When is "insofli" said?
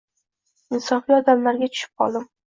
0.77-1.15